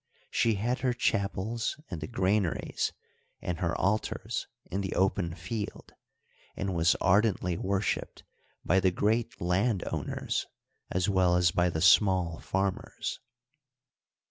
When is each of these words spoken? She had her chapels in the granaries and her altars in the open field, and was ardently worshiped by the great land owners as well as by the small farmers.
She 0.31 0.55
had 0.55 0.79
her 0.79 0.93
chapels 0.93 1.79
in 1.91 1.99
the 1.99 2.07
granaries 2.07 2.91
and 3.39 3.59
her 3.59 3.77
altars 3.77 4.47
in 4.65 4.81
the 4.81 4.95
open 4.95 5.35
field, 5.35 5.91
and 6.57 6.73
was 6.73 6.95
ardently 6.99 7.55
worshiped 7.55 8.23
by 8.65 8.79
the 8.79 8.89
great 8.89 9.39
land 9.39 9.83
owners 9.91 10.47
as 10.89 11.07
well 11.07 11.35
as 11.35 11.51
by 11.51 11.69
the 11.69 11.81
small 11.81 12.39
farmers. 12.39 13.19